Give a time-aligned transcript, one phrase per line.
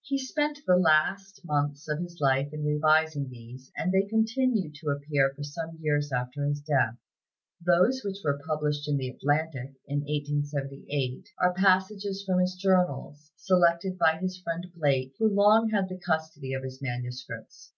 [0.00, 4.88] He spent the last months of his life in revising these, and they continued to
[4.88, 6.96] appear for some years after his death.
[7.62, 13.98] Those which were published in the "Atlantic" in 1878 are passages from his journals, selected
[13.98, 17.74] by his friend Blake, who long had the custody of his manuscripts.